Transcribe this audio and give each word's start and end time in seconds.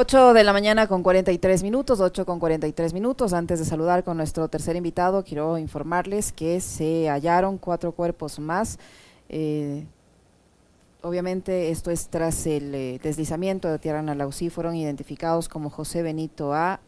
8 0.00 0.32
de 0.32 0.44
la 0.44 0.52
mañana 0.52 0.86
con 0.86 1.02
43 1.02 1.64
minutos, 1.64 1.98
8 1.98 2.24
con 2.24 2.38
43 2.38 2.94
minutos. 2.94 3.32
Antes 3.32 3.58
de 3.58 3.64
saludar 3.64 4.04
con 4.04 4.16
nuestro 4.16 4.46
tercer 4.46 4.76
invitado, 4.76 5.24
quiero 5.24 5.58
informarles 5.58 6.30
que 6.30 6.60
se 6.60 7.08
hallaron 7.08 7.58
cuatro 7.58 7.90
cuerpos 7.90 8.38
más. 8.38 8.78
Eh, 9.28 9.84
obviamente 11.02 11.72
esto 11.72 11.90
es 11.90 12.06
tras 12.10 12.46
el 12.46 12.72
eh, 12.76 13.00
deslizamiento 13.02 13.66
de 13.66 13.80
Tierra 13.80 14.00
Nalausí. 14.00 14.50
Fueron 14.50 14.76
identificados 14.76 15.48
como 15.48 15.68
José 15.68 16.02
Benito 16.02 16.54
A, 16.54 16.78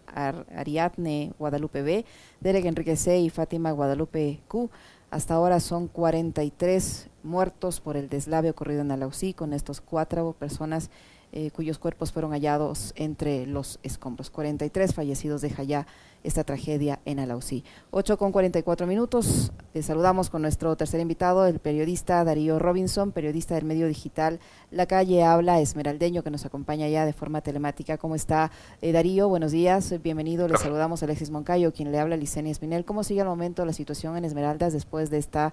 Ariadne 0.55 1.33
Guadalupe 1.37 1.83
B, 1.83 2.05
Derek 2.39 2.65
Enrique 2.65 2.95
C 2.95 3.19
y 3.19 3.29
Fátima 3.29 3.73
Guadalupe 3.73 4.39
Q. 4.47 4.71
Hasta 5.11 5.35
ahora 5.35 5.59
son 5.59 5.89
43 5.89 7.09
muertos 7.25 7.81
por 7.81 7.97
el 7.97 8.09
deslave 8.09 8.51
ocurrido 8.51 8.83
en 8.83 8.93
Alausí 8.93 9.35
con 9.35 9.53
estos 9.53 9.81
cuatro 9.81 10.33
personas 10.39 10.91
eh, 11.33 11.51
cuyos 11.53 11.79
cuerpos 11.79 12.11
fueron 12.11 12.33
hallados 12.33 12.93
entre 12.97 13.47
los 13.47 13.79
escombros. 13.85 14.31
43 14.31 14.93
fallecidos 14.95 15.41
deja 15.43 15.63
ya 15.63 15.87
esta 16.25 16.45
tragedia 16.45 17.01
en 17.05 17.19
Alausí. 17.19 17.65
8 17.93 18.19
con 18.19 18.33
44 18.33 18.87
minutos. 18.87 19.53
Les 19.73 19.87
saludamos 19.87 20.29
con 20.29 20.43
nuestro 20.43 20.77
tercer 20.77 21.01
invitado, 21.01 21.47
el 21.47 21.61
periodista 21.61 22.25
Darío 22.25 22.59
Robinson, 22.59 23.13
periodista 23.13 23.55
del 23.55 23.65
medio 23.65 23.87
digital 23.87 24.41
La 24.71 24.87
Calle 24.87 25.23
Habla 25.23 25.61
Esmeraldeño, 25.61 26.23
que 26.23 26.31
nos 26.31 26.45
acompaña 26.45 26.89
ya 26.89 27.07
de 27.07 27.13
forma 27.13 27.41
telemática. 27.41 27.97
¿Cómo 27.97 28.17
está 28.17 28.51
eh, 28.83 28.93
Darío? 28.93 29.29
Buenos 29.29 29.53
días, 29.53 29.95
bienvenido. 30.03 30.49
Le 30.49 30.59
saludamos 30.59 31.03
a 31.03 31.07
Alexis 31.07 31.31
Moncayo, 31.31 31.73
quien 31.73 31.93
le 31.93 31.99
habla 32.01 32.17
a 32.17 32.19
Licenia 32.19 32.53
Espinel. 32.53 32.85
¿Cómo 32.85 33.05
sigue 33.05 33.21
al 33.21 33.29
momento 33.29 33.65
la 33.65 33.73
situación 33.73 34.17
en 34.17 34.25
Esmeraldas 34.25 34.73
después 34.73 35.11
de 35.11 35.19
esta 35.19 35.53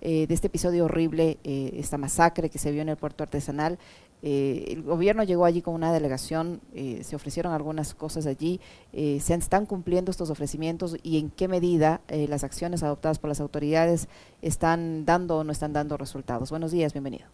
eh, 0.00 0.28
de 0.28 0.34
este 0.34 0.46
episodio 0.46 0.84
horrible, 0.84 1.38
esta 1.42 1.98
masacre 1.98 2.50
que 2.50 2.58
se 2.60 2.70
vio 2.70 2.82
en 2.82 2.88
el 2.88 2.96
puerto 2.96 3.24
artesanal 3.24 3.80
eh, 4.22 4.64
el 4.68 4.82
gobierno 4.82 5.22
llegó 5.22 5.44
allí 5.44 5.62
con 5.62 5.74
una 5.74 5.92
delegación, 5.92 6.60
eh, 6.74 7.00
se 7.02 7.14
ofrecieron 7.14 7.52
algunas 7.52 7.94
cosas 7.94 8.26
allí, 8.26 8.60
eh, 8.92 9.20
se 9.20 9.34
están 9.34 9.66
cumpliendo 9.66 10.10
estos 10.10 10.30
ofrecimientos 10.30 10.96
y 11.02 11.18
en 11.18 11.30
qué 11.30 11.46
medida 11.46 12.00
las 12.08 12.42
acciones 12.44 12.82
adoptadas 12.82 13.18
por 13.18 13.28
las 13.28 13.40
autoridades 13.40 14.08
están 14.42 15.04
dando 15.04 15.38
o 15.38 15.44
no 15.44 15.52
están 15.52 15.72
dando 15.72 15.96
resultados. 15.96 16.50
Buenos 16.50 16.72
días, 16.72 16.92
bienvenido. 16.92 17.26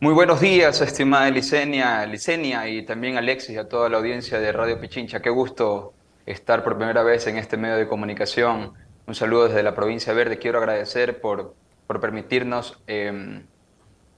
Muy 0.00 0.14
buenos 0.14 0.40
días, 0.40 0.80
estimada 0.80 1.30
Licenia, 1.30 2.04
Licenia 2.06 2.68
y 2.68 2.84
también 2.84 3.16
Alexis 3.16 3.50
y 3.50 3.56
a 3.56 3.68
toda 3.68 3.88
la 3.88 3.98
audiencia 3.98 4.40
de 4.40 4.52
Radio 4.52 4.80
Pichincha. 4.80 5.22
Qué 5.22 5.30
gusto 5.30 5.94
estar 6.26 6.64
por 6.64 6.76
primera 6.76 7.02
vez 7.02 7.26
en 7.26 7.38
este 7.38 7.56
medio 7.56 7.76
de 7.76 7.86
comunicación. 7.86 8.72
Un 9.06 9.14
saludo 9.14 9.46
desde 9.46 9.62
la 9.62 9.74
provincia 9.74 10.12
Verde. 10.12 10.38
Quiero 10.38 10.58
agradecer 10.58 11.20
por, 11.20 11.54
por 11.86 12.00
permitirnos 12.00 12.80
em, 12.86 13.44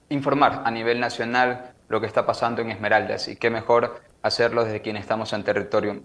informar 0.09 0.63
a 0.65 0.71
nivel 0.71 1.01
nacional 1.01 1.75
lo 1.89 2.01
que 2.01 2.07
está 2.07 2.27
pasando 2.27 2.63
en 2.63 2.71
Esmeraldas 2.71 3.29
y 3.29 3.37
qué 3.37 3.51
mejor 3.51 4.03
hacerlo 4.23 4.65
desde 4.65 4.81
quien 4.81 4.97
estamos 4.97 5.33
en 5.33 5.45
territorio. 5.45 6.03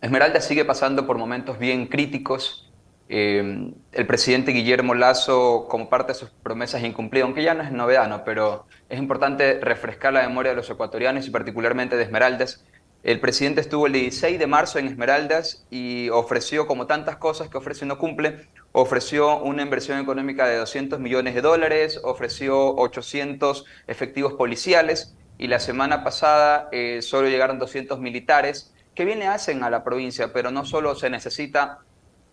Esmeraldas 0.00 0.44
sigue 0.44 0.64
pasando 0.64 1.06
por 1.06 1.16
momentos 1.16 1.58
bien 1.58 1.86
críticos. 1.86 2.70
Eh, 3.08 3.72
el 3.92 4.06
presidente 4.06 4.52
Guillermo 4.52 4.94
Lazo, 4.94 5.66
como 5.68 5.88
parte 5.88 6.12
de 6.12 6.18
sus 6.18 6.30
promesas 6.30 6.82
incumplidas, 6.82 7.26
aunque 7.26 7.42
ya 7.42 7.54
no 7.54 7.62
es 7.62 7.70
novedad, 7.70 8.08
¿no? 8.08 8.24
pero 8.24 8.66
es 8.88 8.98
importante 8.98 9.60
refrescar 9.60 10.12
la 10.12 10.26
memoria 10.26 10.52
de 10.52 10.56
los 10.56 10.70
ecuatorianos 10.70 11.26
y 11.26 11.30
particularmente 11.30 11.96
de 11.96 12.04
Esmeraldas, 12.04 12.64
el 13.02 13.18
presidente 13.18 13.60
estuvo 13.60 13.88
el 13.88 13.94
16 13.94 14.38
de 14.38 14.46
marzo 14.46 14.78
en 14.78 14.86
Esmeraldas 14.86 15.66
y 15.70 16.08
ofreció, 16.10 16.68
como 16.68 16.86
tantas 16.86 17.16
cosas 17.16 17.48
que 17.48 17.58
ofrece 17.58 17.84
y 17.84 17.88
no 17.88 17.98
cumple, 17.98 18.46
ofreció 18.70 19.42
una 19.42 19.62
inversión 19.62 19.98
económica 19.98 20.46
de 20.46 20.56
200 20.56 21.00
millones 21.00 21.34
de 21.34 21.40
dólares, 21.40 22.00
ofreció 22.04 22.76
800 22.76 23.64
efectivos 23.88 24.34
policiales 24.34 25.16
y 25.36 25.48
la 25.48 25.58
semana 25.58 26.04
pasada 26.04 26.68
eh, 26.70 27.02
solo 27.02 27.28
llegaron 27.28 27.58
200 27.58 27.98
militares, 27.98 28.72
que 28.94 29.04
bien 29.04 29.18
le 29.18 29.26
hacen 29.26 29.64
a 29.64 29.70
la 29.70 29.82
provincia, 29.82 30.32
pero 30.32 30.52
no 30.52 30.64
solo 30.64 30.94
se 30.94 31.10
necesita 31.10 31.80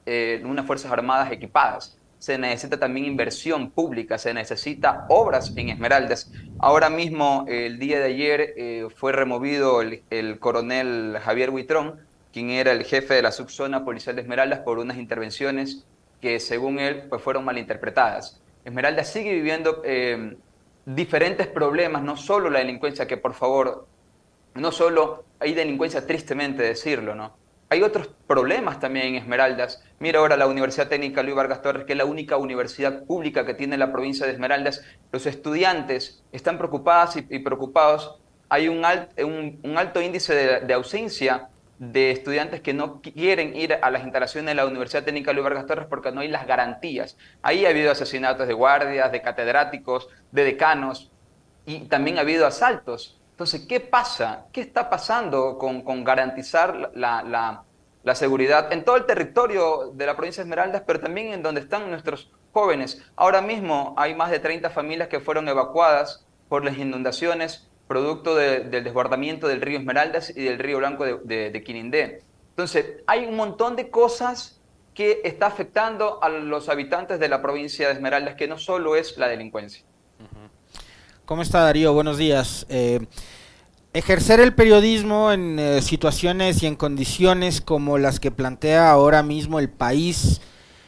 eh, 0.06 0.42
unas 0.46 0.68
Fuerzas 0.68 0.92
Armadas 0.92 1.32
equipadas, 1.32 1.99
se 2.20 2.38
necesita 2.38 2.78
también 2.78 3.06
inversión 3.06 3.72
pública, 3.72 4.18
se 4.18 4.34
necesita 4.34 5.06
obras 5.08 5.54
en 5.56 5.70
Esmeraldas. 5.70 6.32
Ahora 6.60 6.90
mismo, 6.90 7.46
el 7.48 7.80
día 7.80 8.00
de 8.00 8.06
ayer, 8.06 8.54
eh, 8.58 8.88
fue 8.94 9.14
removido 9.14 9.82
el, 9.82 10.40
coronel 10.40 11.18
Javier 11.24 11.50
Huitrón, 11.50 12.02
quien 12.34 12.50
era 12.50 12.74
el 12.74 12.84
jefe 12.84 13.14
de 13.16 13.22
la 13.22 13.32
subzona 13.32 13.86
policial 13.86 14.18
de 14.18 14.24
Esmeraldas, 14.24 14.60
por 14.60 14.80
unas 14.80 14.98
intervenciones 14.98 15.86
que, 16.22 16.42
según 16.42 16.80
él, 16.80 17.04
pues 17.08 17.22
fueron 17.22 17.46
malinterpretadas. 17.46 18.42
Esmeraldas 18.66 19.08
sigue 19.08 19.34
viviendo 19.34 19.82
eh, 19.86 20.36
diferentes 20.86 21.48
problemas, 21.48 22.04
no 22.04 22.18
solo 22.18 22.50
la 22.50 22.60
delincuencia, 22.60 23.08
que 23.08 23.16
por 23.16 23.34
favor, 23.34 23.88
no 24.56 24.74
solo 24.74 25.24
hay 25.40 25.54
delincuencia, 25.54 26.06
tristemente 26.06 26.64
decirlo, 26.64 27.16
¿no? 27.16 27.34
Hay 27.72 27.84
otros 27.84 28.10
problemas 28.26 28.80
también 28.80 29.10
en 29.10 29.16
Esmeraldas. 29.16 29.84
Mira 30.00 30.20
ahora 30.20 30.36
la 30.38 30.48
Universidad 30.48 30.88
Técnica 30.88 31.22
Luis 31.22 31.36
Vargas 31.36 31.62
Torres, 31.62 31.86
que 31.86 31.94
es 31.94 31.98
la 31.98 32.06
única 32.06 32.36
universidad 32.36 33.04
pública 33.04 33.46
que 33.46 33.54
tiene 33.54 33.78
la 33.78 33.92
provincia 33.92 34.26
de 34.26 34.32
Esmeraldas. 34.32 34.84
Los 35.12 35.28
estudiantes 35.28 36.24
están 36.32 36.58
preocupados 36.58 37.16
y, 37.16 37.40
preocupados. 37.40 38.18
Hay 38.50 38.70
un, 38.70 38.84
alto 38.84 40.02
índice 40.02 40.62
de, 40.62 40.74
ausencia 40.74 41.50
de 41.78 42.10
estudiantes 42.10 42.62
que 42.62 42.74
no 42.74 43.02
quieren 43.02 43.56
ir 43.56 43.78
a 43.80 43.92
las 43.92 44.02
instalaciones 44.02 44.50
de 44.50 44.56
la 44.56 44.66
Universidad 44.66 45.04
Técnica 45.04 45.32
Luis 45.32 45.44
Vargas 45.44 45.68
Torres 45.68 45.86
porque 45.88 46.12
no 46.12 46.22
hay 46.22 46.28
las 46.28 46.48
garantías. 46.48 47.18
Ahí 47.44 47.68
ha 47.68 47.70
habido 47.70 47.92
asesinatos 47.92 48.48
de 48.48 48.54
guardias, 48.56 49.12
de 49.12 49.22
catedráticos, 49.22 50.10
de 50.32 50.44
decanos 50.44 51.12
y 51.68 51.82
también 51.82 52.18
ha 52.18 52.22
habido 52.22 52.48
asaltos 52.48 53.19
entonces, 53.40 53.68
¿qué 53.70 53.80
pasa? 53.80 54.48
¿Qué 54.52 54.60
está 54.60 54.90
pasando 54.90 55.58
con, 55.58 56.04
garantizar 56.04 56.92
la, 56.94 57.64
seguridad 58.14 58.74
en 58.74 58.84
todo 58.84 58.98
el 58.98 59.06
territorio 59.06 59.94
de 59.94 60.06
la 60.06 60.18
provincia 60.18 60.44
de 60.44 60.50
Esmeraldas, 60.50 60.84
pero 60.86 61.00
también 61.00 61.32
en 61.32 61.42
donde 61.42 61.62
están 61.62 61.90
nuestros 61.90 62.34
jóvenes? 62.52 63.02
Ahora 63.16 63.40
mismo 63.40 63.96
hay 63.98 64.14
más 64.14 64.30
de 64.30 64.40
30 64.40 64.70
familias 64.72 65.08
que 65.08 65.22
fueron 65.22 65.48
evacuadas 65.48 66.26
por 66.50 66.66
las 66.66 66.78
inundaciones 66.78 67.70
producto 67.88 68.36
del 68.36 68.70
desbordamiento 68.84 69.48
del 69.48 69.62
río 69.62 69.80
Esmeraldas 69.80 70.32
y 70.36 70.44
del 70.44 70.60
río 70.60 70.80
Blanco 70.80 71.06
de, 71.06 71.50
de 71.50 71.64
Quinindé. 71.64 72.24
Entonces, 72.50 73.04
hay 73.08 73.24
un 73.26 73.38
montón 73.38 73.78
de 73.78 73.90
cosas 73.90 74.60
que 74.94 75.22
está 75.24 75.48
afectando 75.48 76.22
a 76.22 76.28
los 76.28 76.68
habitantes 76.68 77.22
de 77.22 77.30
la 77.30 77.42
provincia 77.42 77.88
de 77.88 77.94
Esmeraldas, 77.94 78.36
que 78.36 78.50
no 78.50 78.58
solo 78.58 78.98
es 78.98 79.18
la 79.18 79.30
delincuencia. 79.30 79.86
¿Cómo 81.30 81.44
está 81.44 81.60
Darío? 81.60 81.94
Buenos 81.94 82.18
días. 82.18 82.66
Eh, 82.70 83.06
ejercer 83.94 84.40
el 84.40 84.56
periodismo 84.56 85.32
en 85.32 85.60
eh, 85.60 85.80
situaciones 85.84 86.64
y 86.64 86.66
en 86.66 86.76
condiciones 86.76 87.62
como 87.62 88.00
las 88.00 88.20
que 88.20 88.32
plantea 88.32 88.90
ahora 88.90 89.22
mismo 89.22 89.60
el 89.60 89.70
país, 89.70 90.42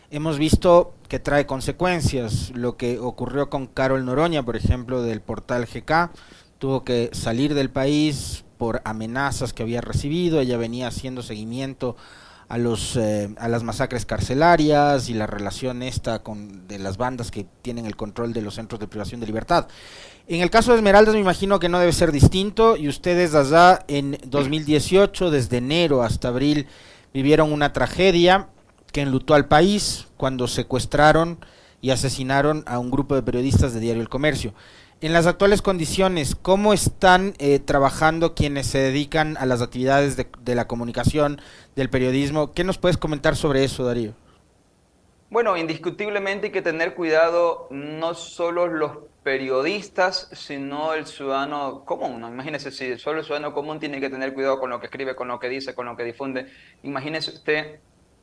hemos 0.10 0.40
visto 0.40 0.96
que 1.08 1.20
trae 1.20 1.46
consecuencias. 1.46 2.52
Lo 2.56 2.76
que 2.76 2.98
ocurrió 2.98 3.52
con 3.52 3.68
Carol 3.68 4.04
Noroña, 4.04 4.42
por 4.42 4.56
ejemplo, 4.56 5.04
del 5.04 5.22
portal 5.22 5.68
GK, 5.72 6.10
tuvo 6.58 6.84
que 6.84 7.12
salir 7.14 7.54
del 7.54 7.70
país 7.70 8.44
por 8.58 8.82
amenazas 8.84 9.54
que 9.54 9.62
había 9.62 9.82
recibido. 9.82 10.40
Ella 10.40 10.58
venía 10.58 10.88
haciendo 10.88 11.22
seguimiento 11.22 11.96
a 12.52 12.58
los 12.58 12.98
eh, 12.98 13.30
a 13.38 13.48
las 13.48 13.64
masacres 13.64 14.06
carcelarias 14.06 15.08
y 15.08 15.14
la 15.14 15.26
relación 15.26 15.82
esta 15.82 16.20
con 16.20 16.68
de 16.68 16.80
las 16.80 16.98
bandas 16.98 17.32
que 17.32 17.46
tienen 17.62 17.86
el 17.86 17.96
control 17.96 18.34
de 18.34 18.42
los 18.42 18.56
centros 18.56 18.78
de 18.82 18.90
privación 18.90 19.22
de 19.22 19.28
libertad. 19.28 19.70
En 20.28 20.42
el 20.42 20.50
caso 20.50 20.72
de 20.72 20.80
Esmeraldas 20.80 21.14
me 21.14 21.22
imagino 21.22 21.62
que 21.62 21.70
no 21.70 21.80
debe 21.80 21.94
ser 21.94 22.12
distinto 22.12 22.76
y 22.76 22.90
ustedes 22.90 23.36
allá 23.36 23.86
en 23.88 24.18
2018, 24.26 25.32
desde 25.32 25.58
enero 25.58 26.04
hasta 26.04 26.28
abril, 26.28 26.68
vivieron 27.14 27.54
una 27.54 27.72
tragedia 27.72 28.50
que 28.92 29.00
enlutó 29.00 29.34
al 29.34 29.48
país 29.48 30.08
cuando 30.18 30.50
secuestraron 30.50 31.40
y 31.80 31.92
asesinaron 31.92 32.66
a 32.68 32.80
un 32.80 32.92
grupo 32.92 33.16
de 33.16 33.24
periodistas 33.24 33.74
de 33.74 33.80
Diario 33.80 34.02
El 34.02 34.10
Comercio. 34.10 34.54
En 35.04 35.14
las 35.14 35.26
actuales 35.26 35.64
condiciones, 35.64 36.36
¿cómo 36.36 36.74
están 36.74 37.34
eh, 37.40 37.58
trabajando 37.58 38.36
quienes 38.36 38.68
se 38.68 38.78
dedican 38.78 39.36
a 39.38 39.48
las 39.48 39.64
actividades 39.64 40.16
de, 40.16 40.56
la 40.56 40.68
comunicación, 40.68 41.42
del 41.76 41.90
periodismo? 41.90 42.54
¿Qué 42.54 42.64
nos 42.64 42.78
puedes 42.78 42.98
comentar 42.98 43.36
sobre 43.36 43.64
eso, 43.64 43.84
Darío? 43.84 44.14
Bueno, 45.32 45.58
indiscutiblemente 45.58 46.48
hay 46.48 46.52
que 46.52 46.62
tener 46.62 46.94
cuidado 46.94 47.68
no 47.72 48.14
solo 48.14 48.68
los 48.68 48.92
periodistas, 49.24 50.30
sino 50.34 50.94
el 50.94 51.08
ciudadano 51.08 51.84
común. 51.84 52.24
Imagínese 52.24 52.70
si 52.70 53.00
solo 53.00 53.22
el 53.22 53.26
ciudadano 53.26 53.56
común 53.56 53.80
tiene 53.80 54.00
que 54.00 54.12
tener 54.12 54.36
cuidado 54.36 54.60
con 54.60 54.70
lo 54.70 54.80
que 54.80 54.86
escribe, 54.86 55.16
con 55.16 55.30
lo 55.30 55.40
que 55.40 55.50
dice, 55.50 55.74
con 55.74 55.88
lo 55.88 55.98
que 55.98 56.04
difunde. 56.04 56.46
Imagínese 56.84 57.32
usted 57.32 57.80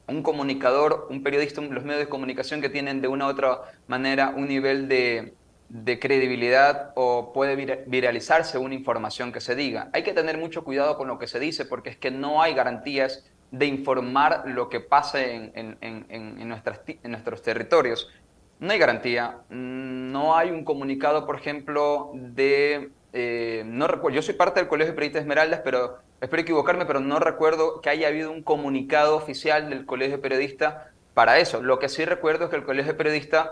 un 0.06 0.22
comunicador, 0.22 1.08
un 1.10 1.24
periodista, 1.24 1.60
los 1.60 1.82
medios 1.82 2.04
de 2.04 2.08
comunicación 2.08 2.60
que 2.60 2.68
tienen 2.68 3.00
de 3.00 3.08
una 3.08 3.26
u 3.26 3.30
otra 3.30 3.62
manera 3.88 4.32
un 4.36 4.46
nivel 4.46 4.86
de, 4.86 5.34
de 5.68 5.98
credibilidad 5.98 6.92
o 6.94 7.32
puede 7.32 7.84
viralizarse 7.86 8.58
una 8.58 8.74
información 8.74 9.32
que 9.32 9.40
se 9.40 9.54
diga. 9.54 9.90
Hay 9.92 10.02
que 10.02 10.14
tener 10.14 10.38
mucho 10.38 10.64
cuidado 10.64 10.96
con 10.96 11.08
lo 11.08 11.18
que 11.18 11.26
se 11.26 11.38
dice 11.38 11.64
porque 11.64 11.90
es 11.90 11.96
que 11.96 12.10
no 12.10 12.42
hay 12.42 12.54
garantías 12.54 13.24
de 13.50 13.66
informar 13.66 14.44
lo 14.46 14.68
que 14.68 14.80
pasa 14.80 15.22
en, 15.22 15.52
en, 15.54 15.76
en, 15.80 16.06
en, 16.10 16.48
nuestras, 16.48 16.80
nuestros 17.02 17.42
territorios. 17.42 18.10
No 18.60 18.72
hay 18.72 18.78
garantía, 18.78 19.38
no 19.50 20.36
hay 20.36 20.50
un 20.50 20.64
comunicado, 20.64 21.26
por 21.26 21.36
ejemplo, 21.36 22.10
de 22.14 22.90
eh, 23.12 23.62
no 23.66 23.86
recuerdo, 23.86 24.16
yo 24.16 24.22
soy 24.22 24.34
parte 24.34 24.60
del 24.60 24.68
Colegio 24.68 24.92
de 24.92 24.96
Periodistas 24.96 25.22
Esmeraldas, 25.22 25.60
pero 25.64 25.98
espero 26.20 26.42
equivocarme, 26.42 26.84
pero 26.84 27.00
no 27.00 27.18
recuerdo 27.18 27.80
que 27.80 27.90
haya 27.90 28.08
habido 28.08 28.30
un 28.30 28.42
comunicado 28.42 29.16
oficial 29.16 29.70
del 29.70 29.86
Colegio 29.86 30.16
de 30.16 30.22
Periodistas 30.22 30.74
para 31.14 31.38
eso. 31.38 31.62
Lo 31.62 31.78
que 31.78 31.88
sí 31.88 32.04
recuerdo 32.04 32.44
es 32.44 32.50
que 32.50 32.56
el 32.56 32.64
Colegio 32.64 32.92
de 32.92 32.98
Periodistas, 32.98 33.48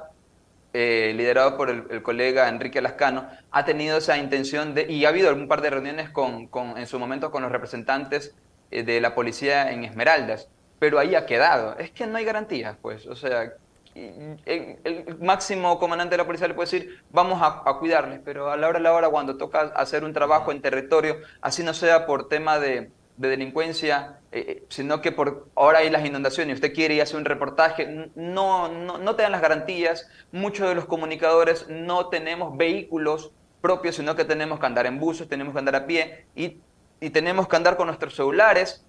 eh, 0.72 1.12
liderado 1.16 1.56
por 1.56 1.70
el, 1.70 2.02
colega 2.02 2.48
Enrique 2.48 2.80
Lascano, 2.80 3.28
ha 3.50 3.64
tenido 3.64 3.98
esa 3.98 4.18
intención 4.18 4.74
de, 4.74 4.90
y 4.90 5.04
ha 5.04 5.08
habido 5.08 5.28
algún 5.28 5.48
par 5.48 5.62
de 5.62 5.70
reuniones 5.70 6.10
con, 6.10 6.50
en 6.76 6.86
su 6.86 6.98
momento 6.98 7.30
con 7.30 7.42
los 7.42 7.52
representantes 7.52 8.34
eh, 8.70 8.82
de 8.82 9.00
la 9.00 9.14
policía 9.14 9.70
en 9.70 9.84
Esmeraldas, 9.84 10.48
pero 10.78 10.98
ahí 10.98 11.14
ha 11.14 11.26
quedado. 11.26 11.78
Es 11.78 11.90
que 11.90 12.06
no 12.06 12.18
hay 12.18 12.24
garantías, 12.24 12.76
pues, 12.80 13.06
o 13.06 13.16
sea, 13.16 13.52
el, 13.96 15.16
máximo 15.20 15.78
comandante 15.78 16.12
de 16.12 16.18
la 16.18 16.26
policía 16.26 16.48
le 16.48 16.54
puede 16.54 16.70
decir, 16.70 17.02
vamos 17.10 17.40
a, 17.42 17.62
cuidarles, 17.78 18.20
pero 18.24 18.50
a 18.50 18.56
la 18.56 18.68
hora 18.68 18.78
de 18.78 18.82
la 18.82 18.92
hora, 18.92 19.08
cuando 19.08 19.36
toca 19.36 19.60
hacer 19.74 20.04
un 20.04 20.12
trabajo 20.12 20.52
en 20.52 20.60
territorio, 20.60 21.16
así 21.40 21.62
no 21.62 21.72
sea 21.72 22.06
por 22.06 22.28
tema 22.28 22.58
de, 22.58 22.90
delincuencia, 23.16 24.18
eh, 24.36 24.44
eh, 24.48 24.64
sino 24.68 25.00
que 25.00 25.12
por 25.12 25.48
ahora 25.54 25.78
hay 25.78 25.90
las 25.90 26.04
inundaciones 26.04 26.52
y 26.52 26.54
usted 26.54 26.74
quiere 26.74 26.94
ir 26.94 27.00
a 27.00 27.04
hacer 27.04 27.16
un 27.16 27.24
reportaje, 27.24 28.10
no, 28.14 28.68
no, 28.68 28.98
no 28.98 29.16
te 29.16 29.22
dan 29.22 29.32
las 29.32 29.40
garantías. 29.40 30.08
Muchos 30.32 30.68
de 30.68 30.74
los 30.74 30.84
comunicadores 30.84 31.68
no 31.68 32.08
tenemos 32.08 32.56
vehículos 32.56 33.32
propios, 33.60 33.96
sino 33.96 34.14
que 34.14 34.24
tenemos 34.24 34.60
que 34.60 34.66
andar 34.66 34.86
en 34.86 35.00
buses, 35.00 35.28
tenemos 35.28 35.54
que 35.54 35.58
andar 35.58 35.76
a 35.76 35.86
pie 35.86 36.26
y, 36.34 36.58
y 37.00 37.10
tenemos 37.10 37.48
que 37.48 37.56
andar 37.56 37.76
con 37.76 37.86
nuestros 37.86 38.14
celulares. 38.14 38.84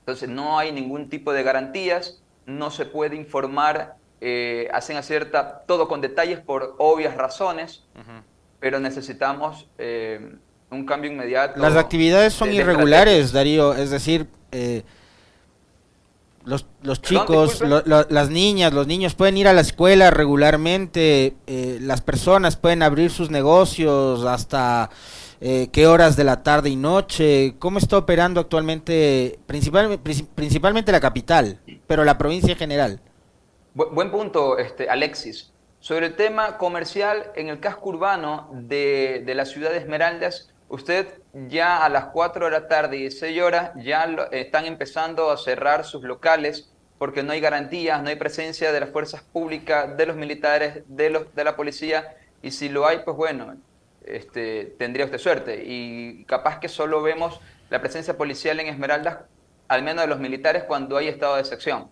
Entonces 0.00 0.28
no 0.28 0.58
hay 0.58 0.70
ningún 0.70 1.08
tipo 1.08 1.32
de 1.32 1.42
garantías, 1.42 2.22
no 2.46 2.70
se 2.70 2.86
puede 2.86 3.16
informar 3.16 3.96
eh, 4.26 4.70
hacen 4.72 4.96
acierta 4.96 5.64
todo 5.66 5.86
con 5.86 6.00
detalles 6.00 6.40
por 6.40 6.76
obvias 6.78 7.14
razones, 7.14 7.84
pero 8.58 8.80
necesitamos 8.80 9.68
eh, 9.76 10.36
un 10.74 10.86
cambio 10.86 11.10
inmediato. 11.10 11.60
Las 11.60 11.76
actividades 11.76 12.32
son 12.32 12.52
irregulares, 12.52 13.32
Darío, 13.32 13.74
es 13.74 13.90
decir, 13.90 14.26
eh, 14.52 14.82
los, 16.44 16.66
los 16.82 17.00
chicos, 17.00 17.62
las 17.62 18.30
niñas, 18.30 18.72
los 18.72 18.86
niños 18.86 19.14
pueden 19.14 19.36
ir 19.36 19.48
a 19.48 19.52
la 19.52 19.62
escuela 19.62 20.10
regularmente, 20.10 21.34
las 21.46 22.02
personas 22.02 22.56
pueden 22.56 22.82
abrir 22.82 23.10
sus 23.10 23.30
negocios 23.30 24.24
hasta 24.24 24.90
qué 25.40 25.86
horas 25.86 26.16
de 26.16 26.24
la 26.24 26.42
tarde 26.42 26.68
y 26.68 26.76
noche, 26.76 27.54
cómo 27.58 27.78
está 27.78 27.96
operando 27.96 28.40
actualmente, 28.40 29.38
principalmente, 29.46 30.26
principalmente 30.34 30.92
la 30.92 31.00
capital, 31.00 31.58
pero 31.86 32.04
la 32.04 32.18
provincia 32.18 32.52
en 32.52 32.58
general. 32.58 33.00
buen 33.74 34.10
punto, 34.10 34.58
este, 34.58 34.90
Alexis. 34.90 35.50
Sobre 35.84 36.06
el 36.06 36.16
tema 36.16 36.56
comercial, 36.56 37.30
en 37.36 37.48
el 37.48 37.60
casco 37.60 37.90
urbano 37.90 38.48
de, 38.54 39.22
de, 39.26 39.34
la 39.34 39.44
ciudad 39.44 39.68
de 39.68 39.76
Esmeraldas, 39.76 40.48
usted 40.68 41.20
ya 41.48 41.84
a 41.84 41.88
las 41.88 42.06
4 42.06 42.46
de 42.46 42.50
la 42.50 42.68
tarde 42.68 42.96
y 42.96 43.10
6 43.10 43.42
horas 43.42 43.70
ya 43.76 44.04
están 44.32 44.66
empezando 44.66 45.30
a 45.30 45.36
cerrar 45.36 45.84
sus 45.84 46.02
locales 46.02 46.70
porque 46.98 47.22
no 47.22 47.32
hay 47.32 47.40
garantías, 47.40 48.02
no 48.02 48.08
hay 48.08 48.16
presencia 48.16 48.72
de 48.72 48.80
las 48.80 48.90
fuerzas 48.90 49.22
públicas, 49.22 49.96
de 49.96 50.06
los 50.06 50.16
militares, 50.16 50.84
de, 50.86 51.10
los, 51.10 51.34
de 51.34 51.44
la 51.44 51.56
policía, 51.56 52.16
y 52.40 52.50
si 52.50 52.68
lo 52.68 52.86
hay, 52.86 53.00
pues 53.04 53.16
bueno, 53.16 53.56
este, 54.04 54.74
tendría 54.78 55.04
usted 55.04 55.18
suerte. 55.18 55.64
Y 55.66 56.24
capaz 56.24 56.60
que 56.60 56.68
solo 56.68 57.02
vemos 57.02 57.40
la 57.70 57.80
presencia 57.80 58.16
policial 58.16 58.60
en 58.60 58.68
Esmeraldas, 58.68 59.18
al 59.68 59.82
menos 59.82 60.04
de 60.04 60.08
los 60.08 60.20
militares, 60.20 60.64
cuando 60.64 60.96
hay 60.96 61.08
estado 61.08 61.36
de 61.36 61.44
sección. 61.44 61.90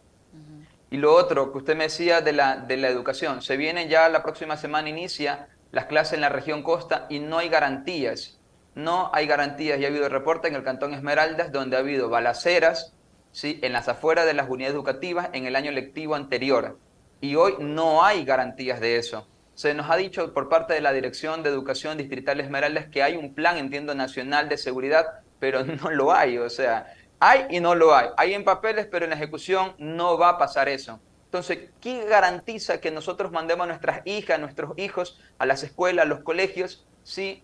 Y 0.91 0.99
lo 0.99 1.15
otro 1.15 1.53
que 1.53 1.59
usted 1.59 1.75
me 1.77 1.85
decía 1.85 2.21
de 2.21 2.33
la, 2.33 2.57
de 2.57 2.77
la 2.77 2.89
educación, 2.89 3.41
se 3.43 3.57
viene 3.57 3.89
ya 3.89 4.09
la 4.09 4.23
próxima 4.23 4.57
semana, 4.57 4.91
inicia 4.91 5.49
las 5.73 5.87
clases 5.87 6.15
en 6.15 6.21
la 6.21 6.29
región 6.29 6.63
costa 6.63 7.07
y 7.09 7.19
no 7.19 7.39
hay 7.39 7.49
garantías. 7.49 8.39
No 8.75 9.11
hay 9.13 9.27
garantías. 9.27 9.79
Ya 9.79 9.89
ha 9.89 9.91
habido 9.91 10.09
reporte 10.09 10.49
en 10.49 10.55
el 10.55 10.65
Cantón 10.65 10.95
Esmeraldas 10.95 11.53
donde 11.53 11.77
ha 11.77 11.81
habido 11.81 12.09
balaceras 12.09 12.95
¿sí? 13.33 13.59
en 13.63 13.73
las 13.73 13.89
afueras 13.89 14.27
de 14.27 14.35
las 14.35 14.49
unidades 14.49 14.75
educativas 14.75 15.31
en 15.33 15.47
el 15.47 15.57
año 15.57 15.71
lectivo 15.73 16.15
anterior. 16.15 16.79
Y 17.21 17.37
hoy 17.37 17.55
no 17.59 18.05
hay 18.05 18.25
garantías 18.25 18.81
de 18.81 18.97
eso. 18.97 19.29
Se 19.55 19.75
nos 19.75 19.91
ha 19.91 19.97
dicho 19.97 20.33
por 20.33 20.49
parte 20.49 20.75
de 20.75 20.81
la 20.81 20.93
Dirección 20.93 21.43
de 21.43 21.51
Educación 21.51 21.99
Distrital 21.99 22.41
Esmeraldas 22.41 22.87
que 22.87 23.03
hay 23.03 23.17
un 23.17 23.35
plan, 23.35 23.59
entiendo, 23.59 23.95
nacional 23.95 24.49
de 24.49 24.57
seguridad, 24.57 25.21
pero 25.39 25.65
no 25.83 25.91
lo 25.91 26.13
hay. 26.13 26.39
O 26.39 26.49
sea, 26.49 26.95
hay 27.21 27.47
y 27.51 27.61
no 27.61 27.75
lo 27.75 27.95
hay. 27.95 28.09
Hay 28.17 28.35
en 28.35 28.45
papeles, 28.45 28.89
pero 28.91 29.05
en 29.05 29.11
la 29.11 29.17
ejecución 29.17 29.75
no 29.79 30.19
va 30.19 30.31
a 30.31 30.39
pasar 30.39 30.69
eso. 30.69 31.01
Entonces, 31.27 31.71
¿qué 31.81 32.05
garantiza 32.05 32.81
que 32.81 32.91
nosotros 32.91 33.33
mandemos 33.33 33.65
a 33.65 33.69
nuestras 33.69 34.07
hijas, 34.07 34.37
a 34.37 34.41
nuestros 34.41 34.77
hijos 34.77 35.19
a 35.39 35.47
las 35.47 35.63
escuelas, 35.63 36.05
a 36.05 36.09
los 36.09 36.21
colegios, 36.21 36.87
si, 37.05 37.43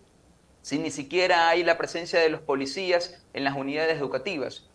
si 0.61 0.77
ni 0.79 0.91
siquiera 0.91 1.49
hay 1.49 1.63
la 1.63 1.77
presencia 1.77 2.19
de 2.19 2.29
los 2.29 2.41
policías 2.41 3.23
en 3.33 3.43
las 3.43 3.55
unidades 3.55 3.97
educativas? 3.97 4.69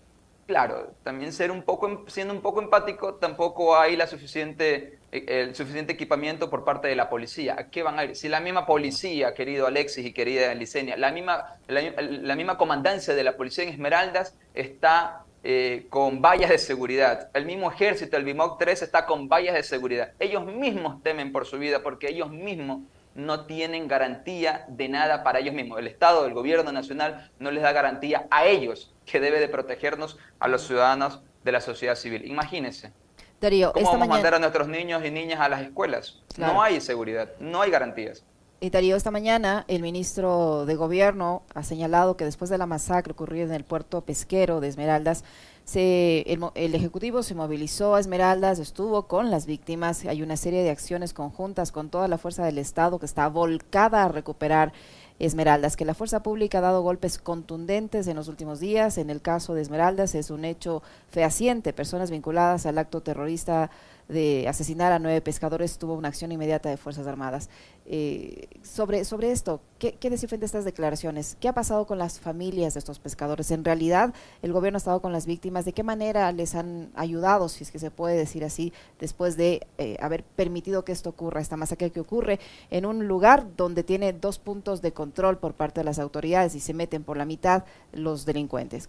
claro, 0.47 0.95
también 1.03 1.33
poco, 1.65 2.05
siendo 2.09 2.35
un 2.35 2.41
poco 2.41 2.61
empático, 2.61 3.15
tampoco 3.15 3.77
hay 3.77 3.97
la 3.97 4.07
suficiente, 4.07 4.99
eh, 5.13 5.25
el 5.27 5.55
suficiente 5.55 5.93
equipamiento 5.93 6.51
por 6.51 6.65
parte 6.65 6.89
de 6.89 6.97
la 6.97 7.09
policía. 7.09 7.57
¿A 7.59 7.71
qué 7.71 7.83
van 7.83 7.99
a 7.99 8.05
ir? 8.05 8.17
Si 8.17 8.29
la 8.29 8.41
misma 8.41 8.67
policía, 8.67 9.35
querido 9.35 9.67
Alexis 9.67 10.07
y 10.07 10.13
querida 10.13 10.55
Licenia, 10.55 10.97
la 10.97 11.13
misma, 11.13 11.57
la, 11.69 12.37
misma 12.37 12.57
comandancia 12.57 13.15
de 13.15 13.25
la 13.25 13.37
policía 13.37 13.65
en 13.65 13.71
Esmeraldas 13.71 14.37
está 14.55 15.25
eh, 15.43 15.87
con 15.91 16.21
vallas 16.21 16.51
de 16.51 16.59
seguridad. 16.59 17.31
El 17.35 17.47
mismo 17.47 17.71
ejército, 17.71 18.17
el 18.17 18.25
BIMOC 18.25 18.59
3, 18.59 18.83
está 18.83 19.07
con 19.07 19.29
vallas 19.29 19.55
de 19.55 19.63
seguridad. 19.63 20.13
Ellos 20.19 20.45
mismos 20.45 21.03
temen 21.03 21.33
por 21.33 21.47
su 21.47 21.59
vida 21.59 21.83
porque 21.83 22.09
ellos 22.09 22.31
mismos 22.31 22.81
no 23.15 23.47
tienen 23.47 23.89
garantía 23.89 24.65
de 24.69 24.89
nada 24.89 25.23
para 25.23 25.39
ellos 25.39 25.55
mismos. 25.55 25.79
El 25.79 25.87
Estado, 25.87 26.27
el 26.27 26.35
gobierno 26.35 26.73
nacional 26.73 27.31
no 27.39 27.51
les 27.51 27.63
da 27.63 27.73
garantía 27.73 28.27
a 28.31 28.47
ellos 28.47 28.93
que 29.07 29.21
debe 29.21 29.41
de 29.41 29.49
protegernos 29.49 30.19
a 30.41 30.49
los 30.49 30.67
ciudadanos 30.67 31.21
de 31.45 31.53
la 31.53 31.61
sociedad 31.61 31.95
civil. 31.95 32.25
Imagínense. 32.27 32.93
Darío, 33.41 33.73
¿Cómo 33.73 33.93
vamos 33.93 34.09
a 34.09 34.11
mandar 34.11 34.35
a 34.35 34.39
nuestros 34.39 34.69
niños 34.69 35.05
y 35.05 35.11
niñas 35.11 35.41
a 35.41 35.49
las 35.49 35.63
escuelas? 35.63 36.23
No 36.39 36.63
hay 36.63 36.81
seguridad, 36.81 37.31
no 37.39 37.61
hay 37.61 37.71
garantías. 37.71 38.25
Y 38.61 38.71
Darío, 38.71 38.97
esta 38.97 39.11
mañana 39.11 39.65
el 39.69 39.83
ministro 39.83 40.65
de 40.65 40.75
Gobierno 40.75 41.43
ha 41.55 41.63
señalado 41.63 42.17
que 42.17 42.25
después 42.25 42.51
de 42.51 42.57
la 42.57 42.67
masacre 42.67 43.13
ocurrida 43.13 43.45
en 43.45 43.53
el 43.53 43.65
puerto 43.65 44.01
pesquero 44.01 44.61
de 44.61 44.69
Esmeraldas, 44.69 45.25
se, 45.65 46.21
el, 46.55 46.75
Ejecutivo 46.75 47.23
se 47.23 47.35
movilizó 47.35 47.95
a 47.95 48.01
Esmeraldas, 48.01 48.59
estuvo 48.59 49.07
con 49.07 49.31
las 49.31 49.47
víctimas, 49.47 50.05
hay 50.05 50.23
una 50.23 50.37
serie 50.37 50.63
de 50.63 50.71
acciones 50.71 51.15
conjuntas 51.15 51.73
con 51.73 51.89
toda 51.89 52.07
la 52.07 52.19
fuerza 52.19 52.45
del 52.45 52.59
Estado 52.59 52.99
que 52.99 53.07
está 53.07 53.29
volcada 53.29 54.05
a 54.05 54.09
recuperar 54.09 54.73
Esmeraldas, 55.21 55.77
que 55.77 55.85
la 55.85 55.95
fuerza 55.95 56.23
pública 56.23 56.59
ha 56.59 56.61
dado 56.61 56.83
golpes 56.83 57.19
contundentes 57.19 58.09
en 58.09 58.17
los 58.17 58.27
últimos 58.29 58.59
días. 58.59 58.99
En 58.99 59.11
el 59.11 59.23
caso 59.23 59.55
de 59.55 59.63
Esmeraldas 59.63 60.15
es 60.17 60.31
un 60.31 60.45
hecho 60.45 60.83
fehaciente. 61.09 61.73
Personas 61.73 62.11
vinculadas 62.11 62.67
al 62.67 62.79
acto 62.79 63.01
terrorista 63.01 63.71
de 64.09 64.47
asesinar 64.49 64.93
a 64.93 64.99
nueve 64.99 65.21
pescadores 65.21 65.79
tuvo 65.79 65.95
una 65.95 66.09
acción 66.09 66.33
inmediata 66.33 66.69
de 66.69 66.77
Fuerzas 66.77 67.07
Armadas. 67.07 67.49
Eh, 67.87 68.49
sobre, 68.63 69.05
sobre 69.05 69.31
esto, 69.31 69.61
¿qué, 69.79 69.93
¿qué, 69.93 70.09
decir 70.09 70.27
frente 70.29 70.47
a 70.47 70.47
estas 70.47 70.65
declaraciones? 70.65 71.37
¿Qué 71.39 71.49
ha 71.49 71.53
pasado 71.53 71.87
con 71.87 71.99
las 71.99 72.19
familias 72.19 72.75
de 72.75 72.79
estos 72.79 72.99
pescadores? 72.99 73.51
¿En 73.51 73.63
realidad 73.63 74.15
el 74.41 74.55
gobierno 74.55 74.79
ha 74.79 74.79
estado 74.79 75.03
con 75.03 75.13
las 75.13 75.27
víctimas? 75.27 75.67
¿De 75.67 75.75
qué 75.75 75.83
manera 75.83 76.33
les 76.33 76.55
han 76.55 76.91
ayudado, 76.95 77.51
si 77.51 77.63
es 77.63 77.71
que 77.71 77.79
se 77.79 77.91
puede 77.91 78.17
decir 78.17 78.43
así, 78.43 78.73
después 78.99 79.37
de 79.37 79.67
eh, 79.77 79.99
haber 80.01 80.25
permitido 80.25 80.85
que 80.85 80.93
esto 80.93 81.11
ocurra, 81.11 81.43
esta 81.43 81.59
masacre 81.59 81.91
que 81.91 82.01
ocurre 82.01 82.41
en 82.71 82.87
un 82.87 83.07
lugar 83.07 83.55
donde 83.55 83.83
tiene 83.83 84.15
dos 84.15 84.39
puntos 84.39 84.81
de 84.81 84.93
control 84.93 85.37
por 85.37 85.53
parte 85.53 85.81
de 85.81 85.85
las 85.85 85.99
autoridades 85.99 86.55
y 86.55 86.61
se 86.61 86.73
meten 86.73 87.05
por 87.05 87.19
la 87.19 87.27
mitad 87.27 87.65
los 87.93 88.25
delincuentes? 88.25 88.89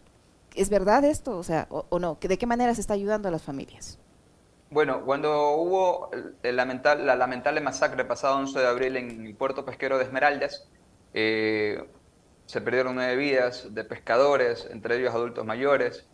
¿Es 0.56 0.70
verdad 0.70 1.04
esto? 1.04 1.38
O 1.38 1.44
sea, 1.44 1.68
o, 1.70 1.86
o 1.90 2.00
no? 2.00 2.18
¿De 2.22 2.38
qué 2.38 2.46
manera 2.46 2.74
se 2.74 2.80
está 2.80 2.94
ayudando 2.94 3.28
a 3.28 3.32
las 3.32 3.44
familias? 3.44 4.00
Bueno, 4.76 5.06
cuando 5.06 5.52
hubo 5.52 6.12
la 6.44 7.16
lamentable 7.16 7.62
masacre 7.62 8.04
pasado 8.04 8.36
11 8.40 8.60
de 8.60 8.68
abril 8.68 8.98
en 8.98 9.26
el 9.26 9.34
puerto 9.34 9.64
pesquero 9.64 9.98
de 9.98 10.04
Esmeraldas, 10.04 10.68
eh, 11.14 11.82
se 12.46 12.60
perdieron 12.60 12.96
nueve 12.96 13.16
vidas 13.16 13.74
de 13.74 13.86
pescadores, 13.86 14.68
entre 14.70 14.98
ellos 14.98 15.16
adultos 15.16 15.46
mayores. 15.46 16.06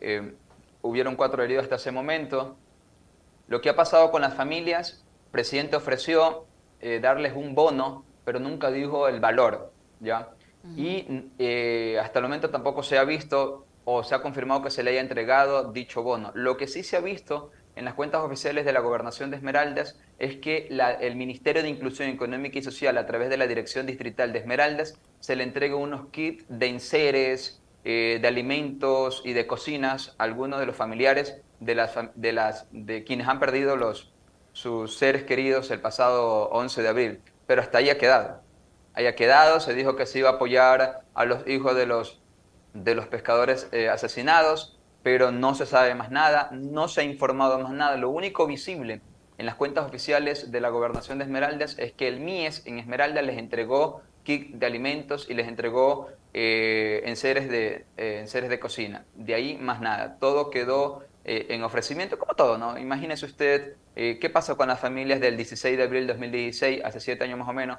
Eh, 0.00 0.32
hubieron 0.80 1.16
cuatro 1.16 1.42
heridos 1.42 1.64
hasta 1.64 1.74
ese 1.74 1.92
momento. 1.92 2.56
Lo 3.48 3.60
que 3.60 3.68
ha 3.68 3.76
pasado 3.76 4.10
con 4.10 4.22
las 4.22 4.32
familias, 4.32 5.04
el 5.26 5.32
presidente 5.32 5.76
ofreció 5.76 6.46
eh, 6.80 7.00
darles 7.02 7.34
un 7.36 7.54
bono, 7.54 8.06
pero 8.24 8.40
nunca 8.40 8.70
dijo 8.70 9.08
el 9.08 9.20
valor, 9.20 9.74
¿ya? 10.00 10.30
Y 10.74 11.04
hasta 11.98 12.18
el 12.18 12.22
momento 12.22 12.48
tampoco 12.48 12.82
se 12.82 12.96
ha 12.96 13.04
visto 13.04 13.66
o 13.84 14.02
se 14.02 14.14
ha 14.14 14.22
confirmado 14.22 14.62
que 14.62 14.70
se 14.70 14.82
le 14.82 14.92
haya 14.92 15.02
entregado 15.02 15.70
dicho 15.70 16.02
bono. 16.02 16.32
Lo 16.34 16.56
que 16.56 16.66
sí 16.66 16.82
se 16.82 16.96
ha 16.96 17.00
visto 17.00 17.50
en 17.76 17.84
las 17.84 17.94
cuentas 17.94 18.22
oficiales 18.22 18.64
de 18.64 18.72
la 18.72 18.80
Gobernación 18.80 19.30
de 19.30 19.36
Esmeraldas 19.36 19.98
es 20.18 20.36
que 20.36 20.68
el 21.00 21.14
Ministerio 21.14 21.62
de 21.62 21.68
Inclusión 21.68 22.08
Económica 22.08 22.58
y 22.58 22.62
Social, 22.62 22.96
a 22.96 23.06
través 23.06 23.28
de 23.28 23.36
la 23.36 23.46
Dirección 23.46 23.86
Distrital 23.86 24.32
de 24.32 24.38
Esmeraldas, 24.38 24.98
se 25.20 25.36
le 25.36 25.44
entrega 25.44 25.76
unos 25.76 26.08
kits 26.08 26.44
de 26.48 26.66
enseres, 26.68 27.60
eh, 27.84 28.18
de 28.20 28.26
alimentos 28.26 29.22
y 29.24 29.34
de 29.34 29.46
cocinas 29.46 30.14
a 30.18 30.24
algunos 30.24 30.58
de 30.58 30.66
los 30.66 30.74
familiares 30.74 31.36
de, 31.60 31.74
las, 31.74 31.94
de, 32.14 32.32
las, 32.32 32.66
de 32.70 33.04
quienes 33.04 33.28
han 33.28 33.38
perdido 33.38 33.76
los, 33.76 34.10
sus 34.52 34.96
seres 34.96 35.24
queridos 35.24 35.70
el 35.70 35.80
pasado 35.80 36.48
11 36.48 36.82
de 36.82 36.88
abril. 36.88 37.20
Pero 37.46 37.60
hasta 37.60 37.78
ahí 37.78 37.90
ha 37.90 37.98
quedado. 37.98 38.40
haya 38.94 39.14
quedado. 39.14 39.60
Se 39.60 39.74
dijo 39.74 39.96
que 39.96 40.06
se 40.06 40.18
iba 40.18 40.30
a 40.30 40.32
apoyar 40.32 41.02
a 41.14 41.24
los 41.26 41.46
hijos 41.46 41.76
de 41.76 41.86
los, 41.86 42.20
de 42.72 42.94
los 42.94 43.06
pescadores 43.06 43.68
eh, 43.72 43.88
asesinados, 43.90 44.75
pero 45.06 45.30
no 45.30 45.54
se 45.54 45.66
sabe 45.66 45.94
más 45.94 46.10
nada, 46.10 46.48
no 46.50 46.88
se 46.88 47.00
ha 47.00 47.04
informado 47.04 47.60
más 47.60 47.70
nada. 47.70 47.96
Lo 47.96 48.10
único 48.10 48.44
visible 48.44 49.00
en 49.38 49.46
las 49.46 49.54
cuentas 49.54 49.86
oficiales 49.86 50.50
de 50.50 50.60
la 50.60 50.68
gobernación 50.68 51.18
de 51.18 51.24
Esmeraldas 51.26 51.78
es 51.78 51.92
que 51.92 52.08
el 52.08 52.18
MIES 52.18 52.66
en 52.66 52.80
Esmeralda 52.80 53.22
les 53.22 53.38
entregó 53.38 54.02
kit 54.24 54.56
de 54.56 54.66
alimentos 54.66 55.30
y 55.30 55.34
les 55.34 55.46
entregó 55.46 56.08
eh, 56.34 57.02
enseres, 57.04 57.48
de, 57.48 57.84
eh, 57.96 58.26
de 58.26 58.58
cocina. 58.58 59.04
De 59.14 59.36
ahí 59.36 59.56
más 59.56 59.80
nada. 59.80 60.16
Todo 60.18 60.50
quedó 60.50 61.04
eh, 61.24 61.46
en 61.50 61.62
ofrecimiento, 61.62 62.18
como 62.18 62.34
todo, 62.34 62.58
¿no? 62.58 62.76
Imagínese 62.76 63.26
usted 63.26 63.76
eh, 63.94 64.18
qué 64.20 64.28
pasó 64.28 64.56
con 64.56 64.66
las 64.66 64.80
familias 64.80 65.20
del 65.20 65.36
16 65.36 65.76
de 65.76 65.84
abril 65.84 66.08
de 66.08 66.14
2016, 66.14 66.82
hace 66.84 66.98
siete 66.98 67.22
años 67.22 67.38
más 67.38 67.48
o 67.48 67.52
menos, 67.52 67.78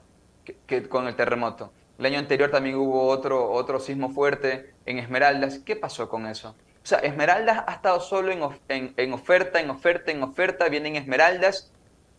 que, 0.66 0.88
con 0.88 1.06
el 1.10 1.18
terremoto. 1.18 1.74
El 2.00 2.06
año 2.06 2.20
anterior 2.20 2.50
también 2.52 2.78
hubo 2.78 3.06
otro, 3.08 3.52
otro 3.52 3.82
sismo 3.82 4.12
fuerte 4.12 4.76
en 4.86 4.98
Esmeraldas. 4.98 5.60
¿Qué 5.60 5.76
pasó 5.76 6.08
con 6.08 6.26
eso? 6.26 6.56
O 6.88 6.90
sea, 6.90 7.00
Esmeraldas 7.00 7.66
ha 7.68 7.74
estado 7.74 8.00
solo 8.00 8.32
en, 8.70 8.94
en, 8.96 9.14
oferta, 9.14 9.60
en 9.60 9.70
oferta, 9.70 10.10
en 10.10 10.24
oferta. 10.24 10.70
Vienen 10.70 10.96
Esmeraldas, 10.96 11.70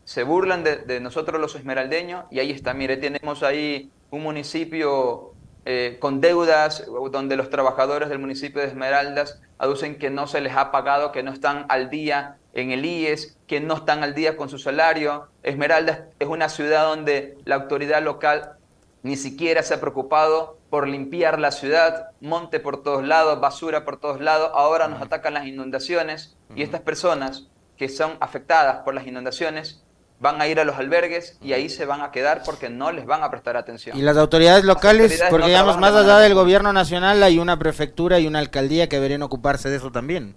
se 0.05 0.25
burlan 0.25 0.63
de, 0.63 1.01
nosotros 1.01 1.41
los 1.41 1.55
esmeraldeños 1.55 2.27
y 2.31 2.41
ahí 2.41 2.51
está. 2.51 2.75
Mire, 2.75 2.99
tenemos 2.99 3.43
ahí 3.43 3.91
un 4.11 4.23
municipio 4.23 5.33
eh, 5.65 5.97
con 6.01 6.21
deudas 6.21 6.85
donde 7.11 7.37
los 7.37 7.49
trabajadores 7.49 8.11
del 8.11 8.19
municipio 8.19 8.61
de 8.61 8.69
Esmeraldas 8.69 9.41
aducen 9.57 9.97
que 9.97 10.11
no 10.11 10.27
se 10.27 10.43
les 10.43 10.55
ha 10.55 10.71
pagado, 10.71 11.13
que 11.13 11.23
no 11.23 11.33
están 11.33 11.65
al 11.71 11.89
día 11.89 12.37
en 12.53 12.71
el 12.71 12.85
IES, 12.85 13.39
que 13.47 13.61
no 13.61 13.73
están 13.73 14.05
al 14.05 14.15
día 14.15 14.37
con 14.37 14.51
su 14.51 14.59
salario. 14.59 15.29
Esmeraldas 15.45 16.01
es 16.19 16.29
una 16.29 16.51
ciudad 16.51 16.85
donde 16.85 17.39
la 17.47 17.55
autoridad 17.55 18.03
local 18.03 18.59
ni 19.03 19.17
siquiera 19.17 19.63
se 19.63 19.73
ha 19.73 19.81
preocupado 19.81 20.58
por 20.71 20.87
limpiar 20.87 21.39
la 21.39 21.51
ciudad, 21.51 22.11
monte 22.21 22.61
por 22.61 22.83
todos 22.83 23.07
lados, 23.07 23.41
basura 23.41 23.85
por 23.85 23.99
todos 23.99 24.21
lados, 24.21 24.51
ahora 24.55 24.89
nos 24.89 25.01
atacan 25.01 25.35
las 25.35 25.47
inundaciones 25.47 26.37
y 26.55 26.63
estas 26.63 26.83
personas 26.83 27.49
que 27.77 27.89
son 27.89 28.17
afectadas 28.21 28.79
por 28.85 28.95
las 28.95 29.07
inundaciones 29.07 29.83
van 30.21 30.41
a 30.41 30.49
ir 30.49 30.59
a 30.59 30.65
los 30.65 30.77
albergues 30.77 31.39
y 31.41 31.53
ahí 31.53 31.69
se 31.69 31.87
van 31.87 32.03
a 32.03 32.11
quedar 32.11 32.43
porque 32.45 32.69
no 32.69 32.91
les 32.91 33.07
van 33.07 33.23
a 33.23 33.31
prestar 33.31 33.57
atención. 33.57 33.97
Y 33.97 34.03
las 34.03 34.17
autoridades 34.17 34.65
locales, 34.65 35.23
porque 35.31 35.47
digamos, 35.47 35.79
más 35.79 35.95
allá 35.95 36.19
del 36.19 36.35
gobierno 36.35 36.73
nacional 36.73 37.23
hay 37.23 37.39
una 37.39 37.59
prefectura 37.59 38.19
y 38.19 38.27
una 38.27 38.41
alcaldía 38.41 38.89
que 38.89 38.97
deberían 38.97 39.23
ocuparse 39.23 39.71
de 39.71 39.77
eso 39.77 39.93
también. 39.93 40.35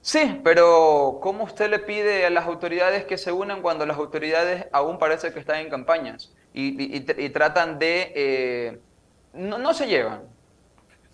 Sí, 0.00 0.40
pero 0.42 1.18
¿cómo 1.22 1.44
usted 1.44 1.68
le 1.68 1.78
pide 1.78 2.24
a 2.24 2.30
las 2.30 2.46
autoridades 2.46 3.04
que 3.04 3.18
se 3.18 3.32
unan 3.32 3.60
cuando 3.60 3.84
las 3.84 3.98
autoridades 3.98 4.66
aún 4.72 4.98
parece 4.98 5.32
que 5.32 5.40
están 5.40 5.56
en 5.56 5.68
campañas 5.68 6.32
y, 6.52 7.30
tratan 7.30 7.78
de... 7.78 8.12
Eh, 8.14 8.78
no, 9.34 9.74
se 9.74 9.86
llevan. 9.86 10.22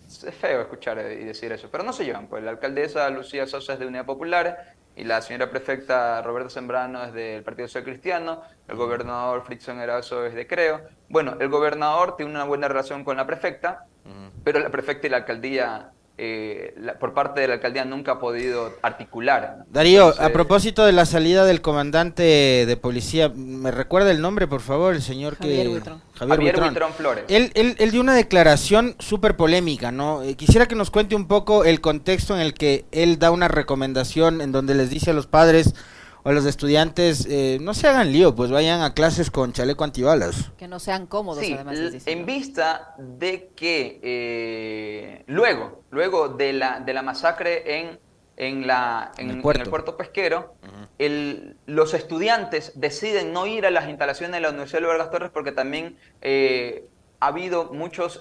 Es 0.07 0.33
feo 0.35 0.61
escuchar 0.61 0.97
y 0.99 1.25
decir 1.25 1.51
eso, 1.51 1.69
pero 1.71 1.83
no 1.83 1.93
se 1.93 2.05
llevan. 2.05 2.27
Pues 2.27 2.43
la 2.43 2.51
alcaldesa 2.51 3.09
Lucía 3.09 3.45
Sosa 3.45 3.73
es 3.73 3.79
de 3.79 3.87
Unidad 3.87 4.05
Popular 4.05 4.75
y 4.95 5.03
la 5.03 5.21
señora 5.21 5.49
prefecta 5.49 6.21
Roberto 6.23 6.49
Sembrano 6.49 7.03
es 7.03 7.13
del 7.13 7.43
Partido 7.43 7.67
Social 7.67 7.83
Cristiano, 7.83 8.41
el 8.67 8.77
gobernador 8.77 9.43
Frickson 9.43 9.79
Erazo 9.79 10.25
es 10.25 10.33
de 10.33 10.47
Creo. 10.47 10.81
Bueno, 11.07 11.37
el 11.39 11.49
gobernador 11.49 12.15
tiene 12.15 12.31
una 12.31 12.45
buena 12.45 12.67
relación 12.67 13.03
con 13.03 13.17
la 13.17 13.27
prefecta, 13.27 13.85
pero 14.43 14.59
la 14.59 14.69
prefecta 14.69 15.05
y 15.05 15.09
la 15.11 15.17
alcaldía 15.17 15.91
eh, 16.19 16.73
por 16.99 17.13
parte 17.13 17.41
de 17.41 17.47
la 17.47 17.53
alcaldía 17.55 17.85
nunca 17.85 18.13
ha 18.13 18.19
podido 18.19 18.73
articular. 18.81 19.65
Darío, 19.69 20.13
a 20.19 20.29
propósito 20.29 20.83
de 20.83 20.91
la 20.91 21.05
salida 21.05 21.45
del 21.45 21.61
comandante 21.61 22.65
de 22.65 22.77
policía, 22.77 23.29
¿me 23.29 23.69
recuerda 23.69 24.09
el 24.09 24.19
nombre, 24.19 24.47
por 24.47 24.61
favor? 24.61 24.95
El 24.95 25.03
señor 25.03 25.37
que... 25.37 25.79
Javier, 26.15 26.55
Javier 26.55 26.93
Flores. 26.97 27.25
Él, 27.27 27.51
él, 27.53 27.75
él, 27.77 27.91
dio 27.91 28.01
una 28.01 28.15
declaración 28.15 28.95
súper 28.97 29.35
polémica, 29.35 29.91
¿no? 29.91 30.23
Eh, 30.23 30.33
quisiera 30.35 30.67
que 30.67 30.73
nos 30.73 30.89
cuente 30.89 31.15
un 31.15 31.27
poco 31.27 31.63
el 31.63 31.81
contexto 31.81 32.33
en 32.33 32.41
el 32.41 32.55
que 32.55 32.85
él 32.91 33.19
da 33.19 33.29
una 33.29 33.47
recomendación 33.47 34.41
en 34.41 34.51
donde 34.51 34.73
les 34.73 34.89
dice 34.89 35.11
a 35.11 35.13
los 35.13 35.27
padres 35.27 35.75
o 36.23 36.31
los 36.31 36.45
estudiantes 36.45 37.25
eh, 37.29 37.57
no 37.61 37.73
se 37.73 37.87
hagan 37.87 38.11
lío, 38.11 38.35
pues 38.35 38.51
vayan 38.51 38.81
a 38.81 38.93
clases 38.93 39.31
con 39.31 39.53
chaleco 39.53 39.83
antibalas. 39.83 40.51
Que 40.57 40.67
no 40.67 40.79
sean 40.79 41.07
cómodos, 41.07 41.43
además. 41.43 41.77
en 42.05 42.25
vista 42.25 42.95
de 42.97 43.49
que 43.55 43.99
eh, 44.03 45.23
luego, 45.27 45.83
luego 45.91 46.29
de 46.29 46.53
la, 46.53 46.79
de 46.79 46.93
la 46.93 47.01
masacre 47.01 47.79
en, 47.79 47.99
en, 48.35 48.67
la, 48.67 49.11
en, 49.17 49.31
el, 49.31 49.41
puerto. 49.41 49.97
pesquero, 49.97 50.55
el, 50.97 51.55
los 51.65 51.93
estudiantes 51.93 52.73
deciden 52.75 53.33
no 53.33 53.47
ir 53.47 53.65
a 53.65 53.71
las 53.71 53.87
instalaciones 53.87 54.33
de 54.33 54.41
la 54.41 54.49
Universidad 54.49 54.81
de 54.81 54.87
Vargas 54.87 55.11
Torres 55.11 55.31
porque 55.33 55.51
también 55.51 55.97
eh, 56.21 56.87
ha 57.19 57.27
habido 57.27 57.73
muchos 57.73 58.19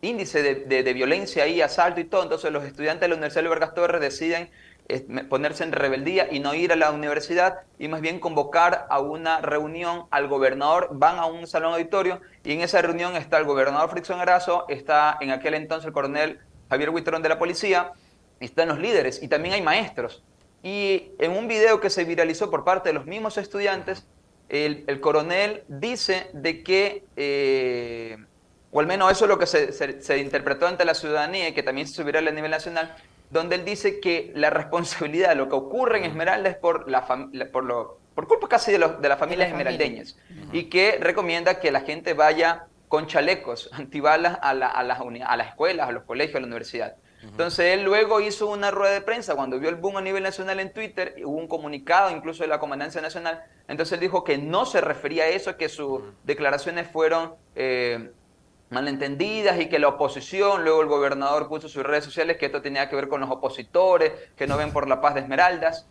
índices 0.00 0.66
de, 0.66 0.82
de, 0.82 0.92
violencia 0.94 1.46
y 1.46 1.60
asalto 1.60 2.00
y 2.00 2.04
todo, 2.04 2.22
entonces 2.22 2.50
los 2.52 2.64
estudiantes 2.64 3.02
de 3.02 3.08
la 3.08 3.14
Universidad 3.16 3.42
de 3.42 3.48
Vargas 3.48 3.74
Torres 3.74 4.00
deciden 4.00 4.50
ponerse 5.28 5.64
en 5.64 5.72
rebeldía 5.72 6.28
y 6.30 6.40
no 6.40 6.54
ir 6.54 6.72
a 6.72 6.76
la 6.76 6.90
universidad 6.90 7.60
y 7.78 7.88
más 7.88 8.00
bien 8.00 8.20
convocar 8.20 8.86
a 8.88 9.00
una 9.00 9.40
reunión 9.40 10.06
al 10.10 10.28
gobernador, 10.28 10.88
van 10.92 11.18
a 11.18 11.26
un 11.26 11.46
salón 11.46 11.74
auditorio 11.74 12.20
y 12.44 12.52
en 12.52 12.60
esa 12.60 12.80
reunión 12.82 13.16
está 13.16 13.38
el 13.38 13.44
gobernador 13.44 13.90
Frickson 13.90 14.20
Arazo, 14.20 14.66
está 14.68 15.18
en 15.20 15.30
aquel 15.30 15.54
entonces 15.54 15.86
el 15.86 15.92
coronel 15.92 16.40
Javier 16.68 16.90
Huitrón 16.90 17.22
de 17.22 17.28
la 17.28 17.38
policía, 17.38 17.92
están 18.38 18.68
los 18.68 18.78
líderes 18.78 19.22
y 19.22 19.28
también 19.28 19.54
hay 19.54 19.62
maestros. 19.62 20.22
Y 20.62 21.12
en 21.18 21.32
un 21.32 21.48
video 21.48 21.80
que 21.80 21.90
se 21.90 22.04
viralizó 22.04 22.50
por 22.50 22.64
parte 22.64 22.90
de 22.90 22.92
los 22.94 23.06
mismos 23.06 23.38
estudiantes, 23.38 24.06
el, 24.50 25.00
coronel 25.00 25.62
dice 25.68 26.28
de 26.32 26.62
que, 26.62 27.04
eh, 27.16 28.16
o 28.72 28.80
al 28.80 28.86
menos 28.86 29.10
eso 29.12 29.24
es 29.24 29.28
lo 29.28 29.38
que 29.38 29.46
se, 29.46 29.72
se, 29.72 30.18
interpretó 30.18 30.66
ante 30.66 30.84
la 30.84 30.94
ciudadanía 30.94 31.48
y 31.48 31.54
que 31.54 31.62
también 31.62 31.86
se 31.86 31.94
subirá 31.94 32.18
a 32.18 32.22
nivel 32.22 32.50
nacional, 32.50 32.94
donde 33.30 33.56
él 33.56 33.64
dice 33.64 34.00
que 34.00 34.32
la 34.34 34.50
responsabilidad 34.50 35.30
de 35.30 35.36
lo 35.36 35.48
que 35.48 35.54
ocurre 35.54 35.98
en 35.98 36.04
Esmeralda 36.04 36.50
es 36.50 36.56
por, 36.56 36.90
la 36.90 37.06
por, 37.06 37.64
lo, 37.64 37.98
por 38.14 38.26
culpa 38.26 38.48
casi 38.48 38.72
de, 38.72 38.78
de 38.78 39.08
las 39.08 39.18
familias 39.18 39.48
esmeraldeñas 39.48 40.18
y 40.52 40.64
que 40.64 40.98
recomienda 41.00 41.60
que 41.60 41.70
la 41.70 41.80
gente 41.80 42.14
vaya 42.14 42.66
con 42.88 43.06
chalecos 43.06 43.70
antibalas 43.72 44.38
a, 44.42 44.52
la, 44.52 44.66
a, 44.66 44.82
las, 44.82 45.00
a 45.00 45.36
las 45.36 45.48
escuelas, 45.48 45.88
a 45.88 45.92
los 45.92 46.04
colegios, 46.04 46.36
a 46.36 46.40
la 46.40 46.46
universidad. 46.46 46.96
Entonces 47.22 47.74
él 47.74 47.84
luego 47.84 48.20
hizo 48.20 48.48
una 48.48 48.70
rueda 48.70 48.94
de 48.94 49.02
prensa 49.02 49.34
cuando 49.34 49.60
vio 49.60 49.68
el 49.68 49.76
boom 49.76 49.98
a 49.98 50.00
nivel 50.00 50.22
nacional 50.22 50.58
en 50.58 50.72
Twitter, 50.72 51.16
hubo 51.22 51.36
un 51.36 51.48
comunicado 51.48 52.10
incluso 52.10 52.42
de 52.42 52.48
la 52.48 52.58
Comandancia 52.58 53.02
Nacional, 53.02 53.44
entonces 53.68 53.92
él 53.92 54.00
dijo 54.00 54.24
que 54.24 54.38
no 54.38 54.64
se 54.64 54.80
refería 54.80 55.24
a 55.24 55.28
eso, 55.28 55.58
que 55.58 55.68
sus 55.68 56.00
declaraciones 56.24 56.88
fueron 56.88 57.34
eh, 57.54 58.10
malentendidas 58.70 59.60
y 59.60 59.68
que 59.68 59.78
la 59.78 59.88
oposición, 59.88 60.64
luego 60.64 60.80
el 60.80 60.88
gobernador 60.88 61.48
puso 61.48 61.68
sus 61.68 61.82
redes 61.82 62.04
sociales 62.04 62.36
que 62.38 62.46
esto 62.46 62.62
tenía 62.62 62.88
que 62.88 62.96
ver 62.96 63.08
con 63.08 63.20
los 63.20 63.30
opositores, 63.30 64.12
que 64.36 64.46
no 64.46 64.56
ven 64.56 64.72
por 64.72 64.88
la 64.88 65.00
paz 65.00 65.14
de 65.14 65.20
Esmeraldas. 65.20 65.86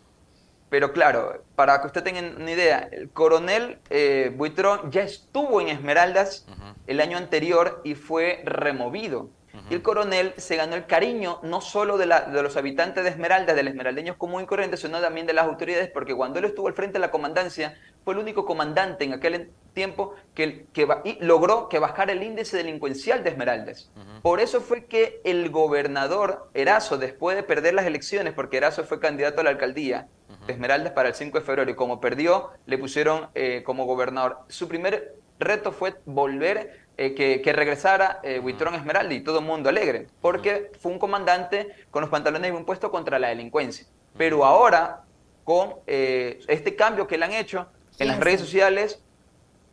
Pero 0.70 0.92
claro, 0.92 1.42
para 1.56 1.80
que 1.80 1.88
usted 1.88 2.02
tenga 2.02 2.20
una 2.20 2.50
idea, 2.50 2.88
el 2.92 3.10
coronel 3.10 3.78
eh, 3.90 4.32
Buitrón 4.34 4.90
ya 4.90 5.02
estuvo 5.02 5.60
en 5.60 5.68
Esmeraldas 5.68 6.46
el 6.86 7.00
año 7.00 7.18
anterior 7.18 7.80
y 7.84 7.94
fue 7.94 8.42
removido. 8.44 9.28
Y 9.68 9.74
el 9.74 9.82
coronel 9.82 10.32
se 10.36 10.56
ganó 10.56 10.76
el 10.76 10.86
cariño 10.86 11.40
no 11.42 11.60
solo 11.60 11.98
de, 11.98 12.06
la, 12.06 12.22
de 12.22 12.42
los 12.42 12.56
habitantes 12.56 13.02
de 13.02 13.10
Esmeraldas, 13.10 13.56
del 13.56 13.68
esmeraldeños 13.68 14.16
común 14.16 14.42
y 14.42 14.46
corriente, 14.46 14.76
sino 14.76 15.00
también 15.00 15.26
de 15.26 15.32
las 15.32 15.44
autoridades, 15.44 15.90
porque 15.90 16.14
cuando 16.14 16.38
él 16.38 16.44
estuvo 16.44 16.68
al 16.68 16.74
frente 16.74 16.94
de 16.94 17.00
la 17.00 17.10
comandancia, 17.10 17.76
fue 18.04 18.14
el 18.14 18.20
único 18.20 18.44
comandante 18.44 19.04
en 19.04 19.12
aquel 19.12 19.50
tiempo 19.72 20.14
que, 20.34 20.66
que 20.72 20.86
logró 21.20 21.68
que 21.68 21.78
bajara 21.78 22.12
el 22.12 22.22
índice 22.22 22.56
delincuencial 22.56 23.22
de 23.22 23.30
Esmeraldas. 23.30 23.90
Por 24.22 24.40
eso 24.40 24.60
fue 24.60 24.86
que 24.86 25.20
el 25.24 25.50
gobernador 25.50 26.50
Erazo, 26.54 26.98
después 26.98 27.36
de 27.36 27.42
perder 27.42 27.74
las 27.74 27.86
elecciones, 27.86 28.34
porque 28.34 28.58
Erazo 28.58 28.84
fue 28.84 29.00
candidato 29.00 29.40
a 29.40 29.44
la 29.44 29.50
alcaldía 29.50 30.08
de 30.46 30.52
Esmeraldas 30.52 30.92
para 30.92 31.08
el 31.08 31.14
5 31.14 31.38
de 31.38 31.44
febrero, 31.44 31.70
y 31.70 31.74
como 31.74 32.00
perdió, 32.00 32.50
le 32.66 32.78
pusieron 32.78 33.28
eh, 33.34 33.62
como 33.64 33.86
gobernador. 33.86 34.38
Su 34.48 34.68
primer 34.68 35.14
reto 35.38 35.72
fue 35.72 35.94
volver, 36.04 36.80
eh, 36.96 37.14
que, 37.14 37.52
regresara 37.52 38.20
eh, 38.22 38.40
Huitrón 38.40 38.74
Esmeralda 38.74 39.14
y 39.14 39.22
todo 39.22 39.38
el 39.38 39.44
mundo 39.44 39.68
alegre, 39.68 40.08
porque 40.20 40.70
fue 40.78 40.92
un 40.92 40.98
comandante 40.98 41.68
con 41.90 42.02
los 42.02 42.10
pantalones 42.10 42.50
bien 42.50 42.64
puestos 42.64 42.90
contra 42.90 43.18
la 43.18 43.28
delincuencia. 43.28 43.86
Pero 44.18 44.44
ahora, 44.44 45.04
con 45.44 45.76
este 45.86 46.76
cambio 46.76 47.06
que 47.06 47.16
le 47.16 47.24
han 47.24 47.32
hecho, 47.32 47.68
en 47.98 48.08
las 48.08 48.18
redes 48.18 48.40
sociales 48.40 49.02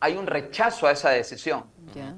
hay 0.00 0.16
un 0.16 0.26
rechazo 0.26 0.86
a 0.86 0.92
esa 0.92 1.10
decisión. 1.10 1.64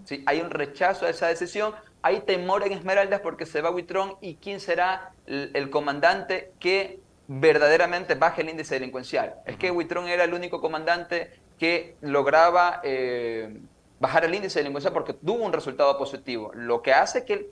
¿sí? 0.04 0.22
Hay 0.26 0.40
un 0.40 0.50
rechazo 0.50 1.06
a 1.06 1.10
esa 1.10 1.28
decisión. 1.28 1.74
Hay 2.02 2.20
temor 2.20 2.66
en 2.66 2.72
Esmeraldas 2.72 3.20
porque 3.20 3.46
se 3.46 3.60
va 3.60 3.70
Huitrón 3.70 4.16
y 4.20 4.36
quién 4.36 4.60
será 4.60 5.12
el, 5.26 5.70
comandante 5.70 6.52
que 6.58 7.00
verdaderamente 7.28 8.14
baje 8.14 8.42
el 8.42 8.50
índice 8.50 8.74
delincuencial. 8.74 9.36
Es 9.46 9.56
que 9.56 9.70
Huitrón 9.70 10.08
era 10.08 10.24
el 10.24 10.34
único 10.34 10.60
comandante 10.60 11.30
que 11.58 11.96
lograba 12.00 12.80
eh, 12.82 13.60
bajar 13.98 14.24
el 14.24 14.34
índice 14.34 14.60
delincuencial 14.60 14.94
porque 14.94 15.12
tuvo 15.12 15.44
un 15.44 15.52
resultado 15.52 15.96
positivo. 15.98 16.50
Lo 16.54 16.82
que 16.82 16.92
hace 16.92 17.24
que 17.24 17.50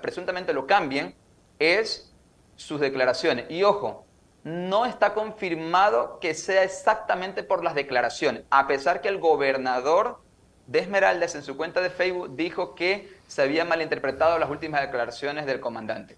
presuntamente 0.00 0.52
lo 0.52 0.66
cambien 0.66 1.14
es 1.58 2.12
sus 2.56 2.80
declaraciones. 2.80 3.46
Y 3.50 3.64
ojo, 3.64 4.06
no 4.44 4.84
está 4.84 5.14
confirmado 5.14 6.18
que 6.20 6.34
sea 6.34 6.62
exactamente 6.62 7.42
por 7.42 7.64
las 7.64 7.74
declaraciones, 7.74 8.44
a 8.50 8.66
pesar 8.66 9.00
que 9.00 9.08
el 9.08 9.18
gobernador 9.18 10.20
de 10.66 10.80
Esmeraldas 10.80 11.34
en 11.34 11.42
su 11.42 11.56
cuenta 11.56 11.80
de 11.80 11.90
Facebook 11.90 12.36
dijo 12.36 12.74
que 12.74 13.08
se 13.26 13.42
había 13.42 13.64
malinterpretado 13.64 14.38
las 14.38 14.50
últimas 14.50 14.82
declaraciones 14.82 15.46
del 15.46 15.60
comandante. 15.60 16.16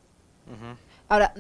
Ahora, 1.08 1.32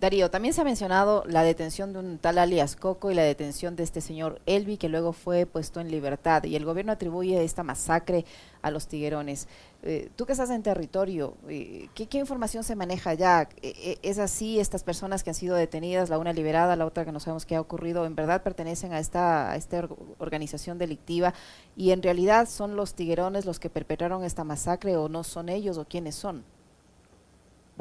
Darío, 0.00 0.30
también 0.30 0.54
se 0.54 0.62
ha 0.62 0.64
mencionado 0.64 1.22
la 1.26 1.42
detención 1.42 1.92
de 1.92 1.98
un 1.98 2.16
tal 2.16 2.38
alias 2.38 2.76
Coco 2.76 3.10
y 3.10 3.14
la 3.14 3.22
detención 3.22 3.76
de 3.76 3.82
este 3.82 4.00
señor 4.00 4.40
Elvi, 4.46 4.78
que 4.78 4.88
luego 4.88 5.12
fue 5.12 5.44
puesto 5.44 5.80
en 5.80 5.90
libertad, 5.90 6.44
y 6.44 6.56
el 6.56 6.64
gobierno 6.64 6.92
atribuye 6.92 7.44
esta 7.44 7.62
masacre 7.62 8.24
a 8.62 8.70
los 8.70 8.86
tiguerones. 8.86 9.48
Eh, 9.82 10.08
tú 10.16 10.24
que 10.24 10.32
estás 10.32 10.48
en 10.48 10.62
territorio, 10.62 11.36
eh, 11.46 11.90
¿qué, 11.94 12.18
información 12.18 12.64
se 12.64 12.74
maneja 12.74 13.12
ya? 13.12 13.50
Eh, 13.60 13.98
¿Es 14.02 14.18
así? 14.18 14.58
¿Estas 14.58 14.82
personas 14.82 15.22
que 15.22 15.28
han 15.28 15.34
sido 15.34 15.56
detenidas, 15.56 16.08
la 16.08 16.16
una 16.16 16.32
liberada, 16.32 16.74
la 16.74 16.86
otra 16.86 17.04
que 17.04 17.12
no 17.12 17.20
sabemos 17.20 17.44
qué 17.44 17.56
ha 17.56 17.60
ocurrido, 17.60 18.06
en 18.06 18.14
verdad 18.14 18.42
pertenecen 18.42 18.94
a 18.94 18.98
esta, 18.98 19.50
a 19.50 19.56
esta 19.56 19.88
organización 20.20 20.78
delictiva 20.78 21.34
y 21.76 21.90
en 21.90 22.02
realidad 22.02 22.48
son 22.48 22.76
los 22.76 22.94
tiguerones 22.94 23.44
los 23.44 23.60
que 23.60 23.68
perpetraron 23.68 24.24
esta 24.24 24.42
masacre 24.42 24.96
o 24.96 25.10
no 25.10 25.22
son 25.22 25.50
ellos 25.50 25.76
o 25.76 25.84
quiénes 25.84 26.14
son? 26.14 26.44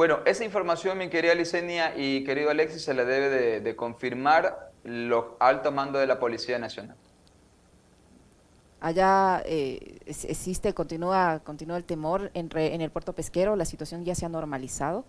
Bueno, 0.01 0.22
esa 0.25 0.43
información, 0.43 0.98
mi 0.98 1.10
querida 1.10 1.36
Licenia 1.36 1.93
y 1.96 2.24
querido 2.24 2.50
Alexis, 2.50 2.81
se 2.81 2.96
la 2.96 3.05
debe 3.05 3.62
de, 3.62 3.75
confirmar 3.75 4.72
los 4.84 5.25
altos 5.39 5.72
mandos 5.72 6.01
de 6.01 6.08
la 6.08 6.20
Policía 6.20 6.58
Nacional. 6.58 6.98
Allá 8.79 9.43
eh, 9.46 10.00
existe, 10.08 10.74
continúa, 10.74 11.41
continúa 11.43 11.77
el 11.77 11.84
temor 11.84 12.31
en, 12.34 12.50
en, 12.58 12.81
el 12.81 12.89
puerto 12.89 13.13
pesquero, 13.13 13.55
la 13.55 13.65
situación 13.65 14.03
ya 14.03 14.15
se 14.15 14.25
ha 14.25 14.29
normalizado. 14.29 15.05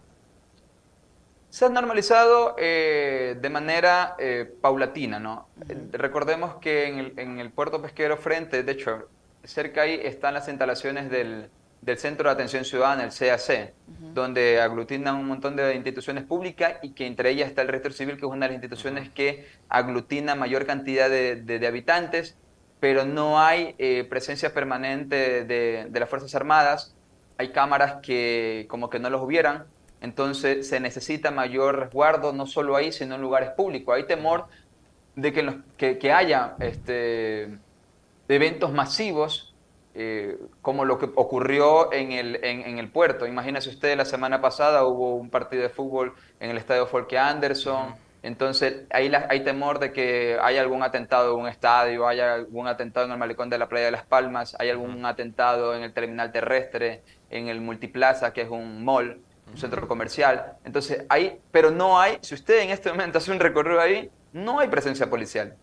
Se 1.48 1.64
ha 1.64 1.70
normalizado 1.70 2.54
eh, 2.58 3.38
de 3.40 3.48
manera 3.48 4.14
eh, 4.18 4.44
paulatina, 4.60 5.18
¿no? 5.18 5.48
Recordemos 5.92 6.56
que 6.56 6.88
en 6.88 6.98
el, 6.98 7.14
en 7.18 7.40
el 7.40 7.50
puerto 7.50 7.80
pesquero 7.80 8.18
frente, 8.18 8.62
de 8.62 8.72
hecho, 8.72 9.08
cerca 9.42 9.80
ahí 9.80 9.98
están 10.02 10.34
las 10.34 10.48
instalaciones 10.48 11.08
del, 11.08 11.48
del 11.82 11.98
Centro 11.98 12.28
de 12.28 12.34
Atención 12.34 12.64
Ciudadana, 12.64 13.02
el 13.02 13.10
CAC, 13.10 13.74
donde 14.14 14.60
aglutinan 14.60 15.16
un 15.16 15.26
montón 15.26 15.56
de 15.56 15.74
instituciones 15.74 16.22
públicas 16.22 16.76
y 16.80 16.90
que 16.90 17.06
entre 17.06 17.30
ellas 17.30 17.48
está 17.48 17.62
el 17.62 17.68
Registro 17.68 17.92
Civil, 17.92 18.14
que 18.14 18.24
es 18.24 18.30
una 18.30 18.46
de 18.46 18.52
las 18.52 18.62
instituciones 18.62 19.10
que 19.10 19.48
aglutina 19.68 20.36
mayor 20.36 20.64
cantidad 20.64 21.10
de, 21.10 21.66
habitantes, 21.66 22.36
pero 22.78 23.04
no 23.04 23.40
hay 23.40 23.74
eh, 23.78 24.04
presencia 24.08 24.54
permanente 24.54 25.44
de, 25.44 25.90
las 25.92 26.08
Fuerzas 26.08 26.32
Armadas, 26.36 26.94
hay 27.36 27.48
cámaras 27.50 27.96
que 28.00 28.66
como 28.68 28.88
que 28.88 29.00
no 29.00 29.10
los 29.10 29.20
hubieran, 29.20 29.64
entonces 30.00 30.68
se 30.68 30.78
necesita 30.78 31.32
mayor 31.32 31.80
resguardo, 31.80 32.32
no 32.32 32.46
solo 32.46 32.76
ahí, 32.76 32.92
sino 32.92 33.16
en 33.16 33.20
lugares 33.20 33.50
públicos. 33.50 33.94
Hay 33.94 34.06
temor 34.06 34.46
de 35.16 35.32
que, 35.76 35.98
que 35.98 36.12
haya 36.12 36.54
este, 36.60 37.58
eventos 38.28 38.72
masivos 38.72 39.51
eh, 39.94 40.38
como 40.62 40.86
lo 40.86 40.98
que 40.98 41.10
ocurrió 41.16 41.92
en 41.92 42.12
el, 42.12 42.42
en, 42.42 42.78
el 42.78 42.88
puerto. 42.88 43.26
Imagínese 43.26 43.68
usted, 43.68 43.94
la 43.96 44.06
semana 44.06 44.40
pasada 44.40 44.84
hubo 44.86 45.16
un 45.16 45.28
partido 45.28 45.62
de 45.62 45.68
fútbol 45.68 46.14
en 46.40 46.50
el 46.50 46.56
estadio 46.56 46.86
Folke 46.86 47.18
Anderson. 47.18 47.94
Entonces, 48.22 48.84
ahí 48.90 49.12
hay 49.28 49.44
temor 49.44 49.80
de 49.80 49.92
que 49.92 50.38
haya 50.40 50.62
algún 50.62 50.82
atentado 50.82 51.34
en 51.34 51.40
un 51.40 51.48
estadio, 51.48 52.06
haya 52.08 52.34
algún 52.34 52.68
atentado 52.68 53.04
en 53.04 53.12
el 53.12 53.18
malecón 53.18 53.50
de 53.50 53.58
la 53.58 53.68
playa 53.68 53.86
de 53.86 53.90
Las 53.90 54.06
Palmas, 54.06 54.56
hay 54.58 54.70
algún 54.70 55.04
atentado 55.04 55.74
en 55.74 55.82
el 55.82 55.92
terminal 55.92 56.32
terrestre, 56.32 57.02
en 57.28 57.48
el 57.48 57.60
Multiplaza, 57.60 58.32
que 58.32 58.42
es 58.42 58.48
un 58.48 58.84
mall, 58.84 59.20
un 59.50 59.58
centro 59.58 59.86
comercial. 59.88 60.54
Entonces, 60.64 61.04
ahí, 61.08 61.38
pero 61.50 61.70
no 61.70 62.00
hay, 62.00 62.18
si 62.22 62.34
usted 62.34 62.60
en 62.60 62.70
este 62.70 62.90
momento 62.90 63.18
hace 63.18 63.32
un 63.32 63.40
recorrido 63.40 63.80
ahí, 63.80 64.10
no 64.32 64.60
hay 64.60 64.68
presencia 64.68 65.10
policial. 65.10 65.56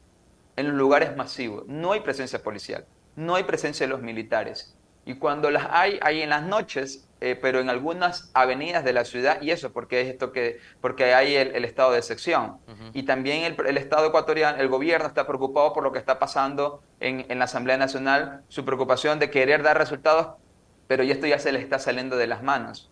En 0.55 0.67
los 0.67 0.75
lugares 0.75 1.15
masivos, 1.15 1.65
no 1.65 1.93
hay 1.93 2.01
presencia 2.01 2.43
policial 2.43 2.86
no 3.19 3.35
hay 3.35 3.43
presencia 3.43 3.85
de 3.85 3.91
los 3.91 4.01
militares. 4.01 4.75
Y 5.05 5.15
cuando 5.15 5.51
las 5.51 5.67
hay, 5.71 5.99
hay 6.01 6.21
en 6.21 6.29
las 6.29 6.43
noches, 6.43 7.07
eh, 7.19 7.38
pero 7.39 7.59
en 7.59 7.69
algunas 7.69 8.31
avenidas 8.33 8.85
de 8.85 8.93
la 8.93 9.03
ciudad, 9.03 9.41
y 9.41 9.51
eso 9.51 9.73
porque 9.73 10.01
es 10.01 10.07
esto 10.07 10.31
que, 10.31 10.59
porque 10.79 11.13
hay 11.13 11.35
el, 11.35 11.65
estado 11.65 11.91
de 11.91 12.01
sección. 12.01 12.57
Y 12.93 13.03
también 13.03 13.43
el, 13.43 13.77
Estado 13.77 14.08
ecuatoriano, 14.08 14.58
el 14.60 14.69
gobierno 14.69 15.08
está 15.08 15.27
preocupado 15.27 15.73
por 15.73 15.84
lo 15.84 15.91
que 15.91 15.99
está 15.99 16.17
pasando 16.17 16.82
en, 17.01 17.25
la 17.38 17.45
Asamblea 17.45 17.75
Nacional, 17.75 18.43
su 18.47 18.63
preocupación 18.63 19.19
de 19.19 19.29
querer 19.29 19.63
dar 19.63 19.77
resultados, 19.77 20.38
pero 20.88 21.03
esto 21.03 21.27
ya 21.27 21.39
se 21.39 21.51
le 21.51 21.60
está 21.60 21.77
saliendo 21.77 22.15
de 22.15 22.27
las 22.27 22.41
manos. 22.41 22.89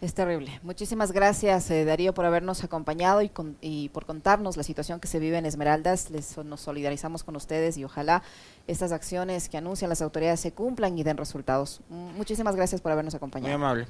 Es 0.00 0.12
terrible. 0.12 0.60
Muchísimas 0.62 1.10
gracias, 1.10 1.70
eh, 1.70 1.86
Darío, 1.86 2.12
por 2.12 2.26
habernos 2.26 2.62
acompañado 2.62 3.22
y, 3.22 3.30
y, 3.62 3.88
por 3.88 4.04
contarnos 4.04 4.58
la 4.58 4.62
situación 4.62 5.00
que 5.00 5.08
se 5.08 5.18
vive 5.18 5.38
en 5.38 5.46
Esmeraldas. 5.46 6.10
Les, 6.10 6.36
nos 6.38 6.60
solidarizamos 6.60 7.24
con 7.24 7.34
ustedes 7.34 7.78
y 7.78 7.84
ojalá 7.84 8.22
estas 8.66 8.92
acciones 8.92 9.48
que 9.48 9.56
anuncian 9.56 9.88
las 9.88 10.02
autoridades 10.02 10.40
se 10.40 10.52
cumplan 10.52 10.98
y 10.98 11.02
den 11.02 11.16
resultados. 11.16 11.80
Muchísimas 11.88 12.56
gracias 12.56 12.82
por 12.82 12.92
habernos 12.92 13.14
acompañado. 13.14 13.48
Muy 13.48 13.54
amable. 13.54 13.86